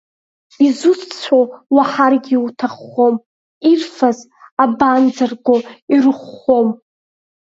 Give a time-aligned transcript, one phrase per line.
[0.67, 1.45] Изусҭцәоу
[1.75, 3.15] уаҳаргьы, иуҭаххом,
[3.71, 4.17] ирфаз
[4.63, 5.55] абанӡарго,
[5.93, 6.69] ирыхәхом…